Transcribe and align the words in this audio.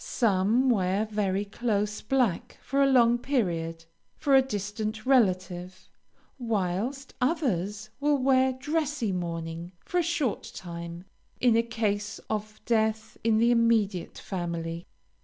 Some 0.03 0.71
wear 0.71 1.05
very 1.05 1.45
close 1.45 2.01
black 2.01 2.57
for 2.63 2.81
a 2.81 2.87
long 2.91 3.19
period, 3.19 3.85
for 4.17 4.33
a 4.35 4.41
distant 4.41 5.05
relative; 5.05 5.91
whilst 6.39 7.13
others 7.21 7.91
will 7.99 8.17
wear 8.17 8.51
dressy 8.51 9.11
mourning 9.11 9.73
for 9.85 9.99
a 9.99 10.01
short 10.01 10.51
time 10.55 11.05
in 11.39 11.55
a 11.55 11.61
case 11.61 12.17
of 12.31 12.59
death 12.65 13.15
in 13.23 13.37
the 13.37 13.51
immediate 13.51 14.17
family. 14.17 14.87